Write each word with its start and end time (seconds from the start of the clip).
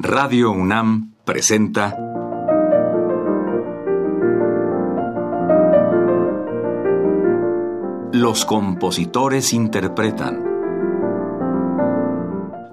Radio 0.00 0.52
UNAM 0.52 1.14
presenta 1.24 1.96
Los 8.12 8.44
compositores 8.44 9.52
interpretan. 9.52 10.44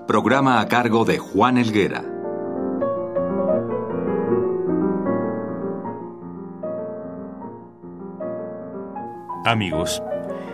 Programa 0.07 0.61
a 0.61 0.67
cargo 0.67 1.03
de 1.03 1.17
Juan 1.17 1.57
Elguera. 1.57 2.05
Amigos, 9.45 10.03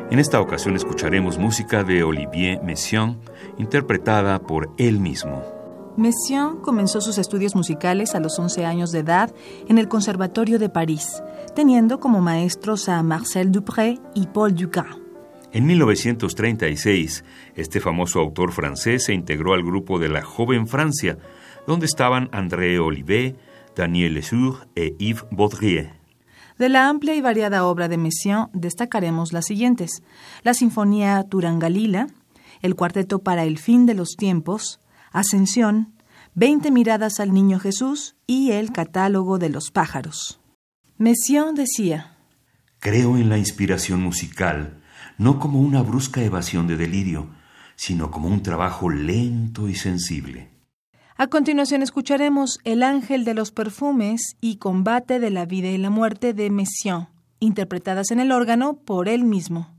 en 0.10 0.20
esta 0.20 0.40
ocasión 0.40 0.78
escucharemos 0.78 1.38
música 1.38 1.84
de 1.84 2.04
Olivier 2.04 2.64
Messiaen, 2.64 3.20
interpretada 3.58 4.40
por 4.40 4.72
él 4.78 5.02
mismo. 5.02 5.61
Messiaen 5.98 6.58
comenzó 6.58 7.02
sus 7.02 7.18
estudios 7.18 7.56
musicales 7.56 8.16
a 8.16 8.20
los 8.20 8.40
11 8.40 8.66
años 8.66 8.92
de 8.92 9.00
edad 9.00 9.34
en 9.68 9.78
el 9.78 9.88
Conservatorio 9.88 10.58
de 10.58 10.70
París, 10.70 11.22
teniendo 11.56 12.00
como 12.00 12.22
maestros 12.22 12.88
a 12.90 13.04
Marcel 13.04 13.52
Dupré 13.52 14.00
y 14.14 14.28
Paul 14.28 14.56
Dukas. 14.56 14.86
En 15.52 15.66
1936, 15.66 17.26
este 17.56 17.82
famoso 17.82 18.20
autor 18.20 18.54
francés 18.54 19.06
se 19.06 19.14
integró 19.14 19.54
al 19.54 19.64
grupo 19.64 20.00
de 20.00 20.08
la 20.08 20.22
Joven 20.22 20.66
Francia, 20.66 21.18
donde 21.68 21.88
estaban 21.88 22.30
André 22.32 22.80
Olivet, 22.80 23.38
Daniel 23.76 24.14
Lesur 24.14 24.68
e 24.76 24.96
Yves 24.98 25.26
Baudrier. 25.30 25.92
De 26.58 26.70
la 26.70 26.88
amplia 26.88 27.16
y 27.16 27.22
variada 27.22 27.66
obra 27.66 27.88
de 27.88 27.98
Messiaen 27.98 28.48
destacaremos 28.54 29.34
las 29.34 29.46
siguientes: 29.46 30.04
la 30.44 30.54
Sinfonía 30.54 31.22
Turangalila, 31.24 32.08
el 32.62 32.76
Cuarteto 32.76 33.20
para 33.20 33.44
el 33.44 33.58
Fin 33.58 33.86
de 33.86 33.96
los 33.96 34.16
Tiempos, 34.16 34.80
Ascensión, 35.12 35.94
Veinte 36.34 36.72
miradas 36.72 37.20
al 37.20 37.34
Niño 37.34 37.60
Jesús 37.60 38.16
y 38.26 38.52
el 38.52 38.72
Catálogo 38.72 39.38
de 39.38 39.50
los 39.50 39.70
Pájaros. 39.70 40.40
Messiaen 40.98 41.56
decía: 41.56 42.18
Creo 42.80 43.18
en 43.18 43.28
la 43.28 43.38
inspiración 43.38 44.02
musical, 44.02 44.82
no 45.18 45.40
como 45.40 45.60
una 45.60 45.82
brusca 45.82 46.22
evasión 46.24 46.68
de 46.68 46.78
delirio, 46.78 47.30
sino 47.76 48.10
como 48.10 48.30
un 48.30 48.42
trabajo 48.42 48.90
lento 48.90 49.68
y 49.68 49.76
sensible. 49.76 50.50
A 51.18 51.28
continuación 51.28 51.82
escucharemos 51.82 52.60
El 52.64 52.82
ángel 52.82 53.26
de 53.26 53.34
los 53.34 53.52
perfumes 53.52 54.38
y 54.40 54.56
Combate 54.56 55.20
de 55.20 55.30
la 55.30 55.46
vida 55.46 55.68
y 55.68 55.78
la 55.78 55.90
muerte 55.90 56.34
de 56.34 56.50
Messiaen, 56.50 57.10
interpretadas 57.40 58.12
en 58.12 58.22
el 58.22 58.32
órgano 58.32 58.76
por 58.78 59.10
él 59.10 59.26
mismo. 59.26 59.70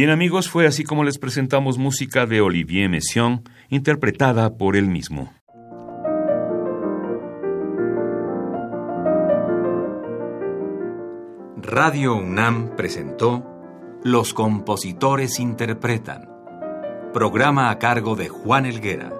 Bien 0.00 0.08
amigos, 0.08 0.48
fue 0.48 0.66
así 0.66 0.82
como 0.82 1.04
les 1.04 1.18
presentamos 1.18 1.76
música 1.76 2.24
de 2.24 2.40
Olivier 2.40 2.88
Messiaen, 2.88 3.42
interpretada 3.68 4.56
por 4.56 4.74
él 4.74 4.86
mismo. 4.86 5.30
Radio 11.58 12.14
UNAM 12.16 12.76
presentó 12.76 13.44
Los 14.02 14.32
compositores 14.32 15.38
interpretan, 15.38 16.30
programa 17.12 17.68
a 17.68 17.78
cargo 17.78 18.16
de 18.16 18.30
Juan 18.30 18.64
Elguera. 18.64 19.12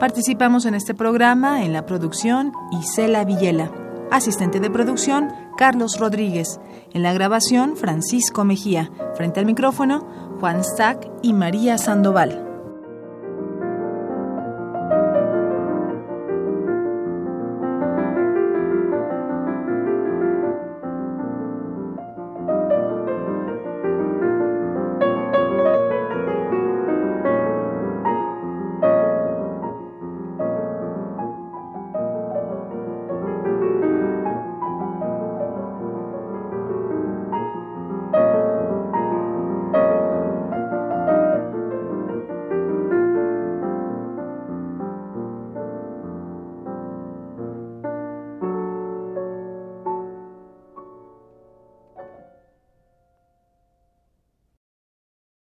Participamos 0.00 0.64
en 0.64 0.74
este 0.74 0.94
programa 0.94 1.62
en 1.62 1.74
la 1.74 1.84
producción 1.84 2.52
Isela 2.72 3.26
Villela, 3.26 3.70
asistente 4.10 4.60
de 4.60 4.70
producción 4.70 5.32
Carlos 5.56 5.98
Rodríguez, 5.98 6.60
en 6.92 7.02
la 7.02 7.12
grabación 7.12 7.76
Francisco 7.76 8.44
Mejía, 8.44 8.90
frente 9.14 9.40
al 9.40 9.46
micrófono 9.46 10.06
Juan 10.40 10.62
Stack 10.62 11.08
y 11.22 11.32
María 11.32 11.78
Sandoval. 11.78 12.45